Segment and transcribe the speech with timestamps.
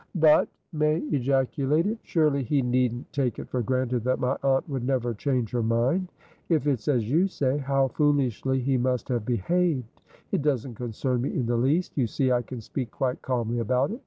[0.15, 5.13] "But," May ejaculated, "surely he needn't take it for granted that my aunt would never
[5.13, 6.07] change her mind.
[6.49, 9.85] If it's as you say, how foolishly he must have behaved!
[10.31, 11.99] It doesn't concern me in the least.
[11.99, 13.99] You see I can speak quite calmly about it.